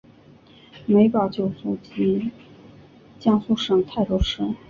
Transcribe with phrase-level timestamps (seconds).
[0.87, 2.31] 梅葆玖祖籍
[3.19, 4.55] 江苏省泰州市。